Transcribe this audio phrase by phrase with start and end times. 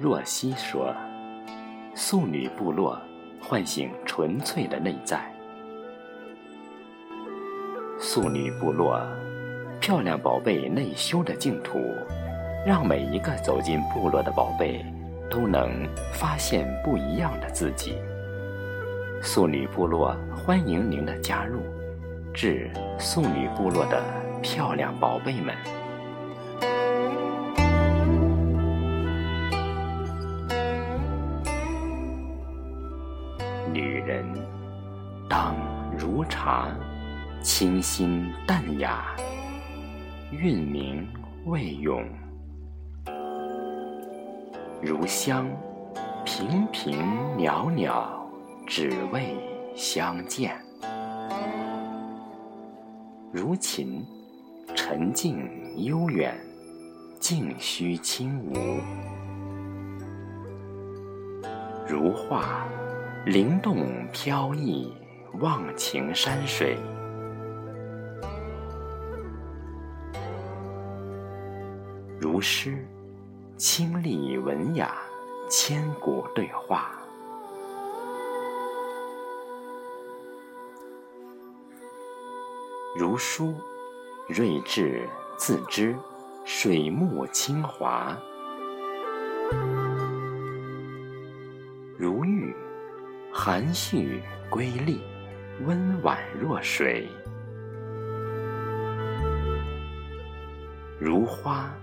[0.00, 0.94] 若曦说
[1.94, 2.98] ：“素女部落
[3.38, 5.30] 唤醒纯粹的内在。
[7.98, 8.98] 素女部落，
[9.78, 11.78] 漂亮宝贝内修的净土，
[12.66, 14.82] 让每一个走进部落的宝贝
[15.28, 17.98] 都能发现不一样的自己。
[19.20, 21.60] 素女部落欢迎您的加入，
[22.32, 24.02] 致素女部落的
[24.40, 25.54] 漂亮宝贝们。”
[33.80, 34.26] 女人
[35.26, 35.56] 当
[35.98, 36.68] 如茶，
[37.40, 39.16] 清新淡雅，
[40.30, 41.08] 韵明
[41.46, 42.04] 未永；
[44.82, 45.48] 如香，
[46.26, 46.98] 平平
[47.38, 48.30] 袅袅，
[48.66, 49.34] 只为
[49.74, 50.50] 相见；
[53.32, 54.04] 如琴，
[54.74, 56.38] 沉静悠远，
[57.18, 58.82] 静虚轻无；
[61.88, 62.66] 如画。
[63.26, 64.90] 灵动飘逸，
[65.40, 66.74] 忘情山水；
[72.18, 72.82] 如诗，
[73.58, 74.94] 清丽文雅，
[75.50, 76.90] 千古对话；
[82.96, 83.54] 如书，
[84.28, 85.06] 睿智
[85.36, 85.94] 自知，
[86.46, 88.16] 水木清华；
[93.42, 94.20] 含蓄
[94.50, 95.00] 瑰丽，
[95.64, 97.06] 温婉若水；
[100.98, 101.74] 如花，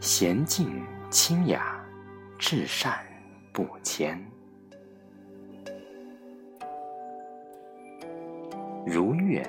[0.00, 1.84] 娴静清雅，
[2.38, 2.96] 至善
[3.52, 4.16] 不迁；
[8.86, 9.44] 如月，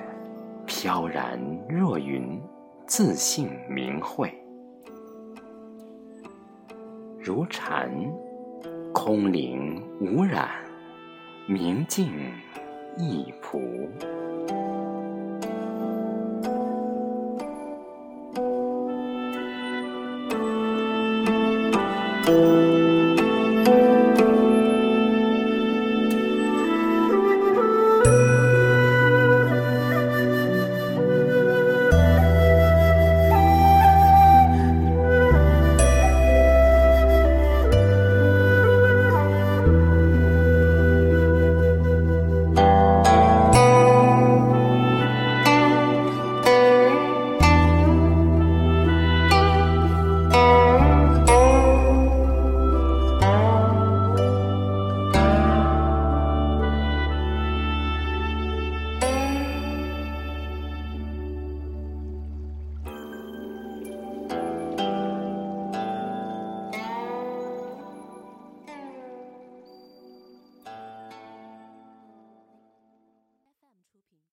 [0.66, 2.42] 飘然若云，
[2.88, 4.28] 自信明慧；
[7.20, 7.88] 如禅，
[8.92, 10.48] 空灵无染。
[11.46, 12.12] 明镜
[12.96, 13.60] 亦仆。